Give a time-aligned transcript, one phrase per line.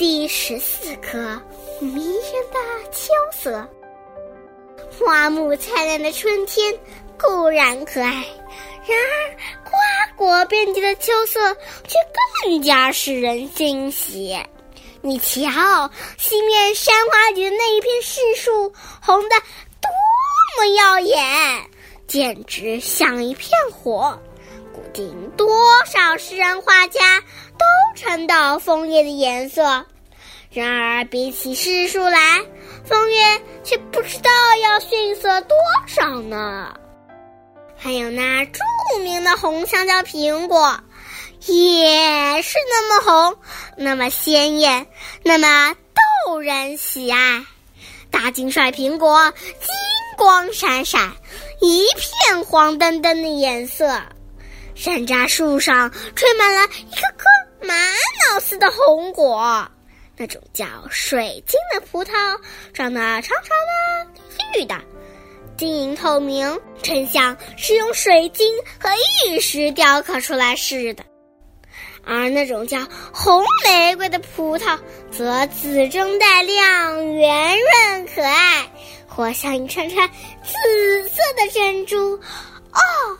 [0.00, 1.18] 第十四颗
[1.78, 3.68] 迷人的秋色。
[4.98, 6.74] 花木灿烂的春天
[7.18, 8.24] 固然可爱，
[8.86, 9.72] 然而瓜
[10.16, 11.54] 果遍地的秋色
[11.86, 11.98] 却
[12.42, 14.34] 更加使人惊喜。
[15.02, 18.72] 你瞧，西面山花里的那一片柿树，
[19.02, 19.36] 红的
[19.82, 19.90] 多
[20.56, 21.62] 么耀眼，
[22.06, 24.18] 简直像一片火。
[24.72, 25.46] 古今多
[25.84, 27.20] 少诗人画家
[27.58, 27.66] 都
[28.00, 29.84] 称道枫叶的颜色，
[30.50, 32.40] 然而比起柿树来，
[32.82, 34.30] 枫叶却不知道
[34.62, 35.54] 要逊色多
[35.86, 36.72] 少呢。
[37.76, 38.60] 还有那著
[39.02, 40.80] 名的红香蕉苹果。
[41.46, 43.38] 也是那么红，
[43.76, 44.86] 那么鲜艳，
[45.22, 45.74] 那么
[46.24, 47.44] 逗人喜爱。
[48.10, 49.68] 大金帅苹果金
[50.18, 51.12] 光闪闪，
[51.60, 54.02] 一片黄澄澄的颜色。
[54.74, 57.24] 山楂树上吹满了一颗颗
[57.62, 59.68] 玛瑙似的红果，
[60.16, 62.12] 那种叫水晶的葡萄，
[62.72, 64.20] 长得长长的、
[64.54, 64.76] 绿的，
[65.56, 68.46] 晶莹透明，真像是用水晶
[68.78, 68.88] 和
[69.26, 71.04] 玉石雕刻出来似的。
[72.02, 72.78] 而那种叫
[73.12, 74.78] 红玫瑰的葡萄，
[75.10, 78.70] 则紫中带亮，圆润可爱，
[79.06, 82.14] 活像一串串紫色的珍珠。
[82.72, 83.18] 哦，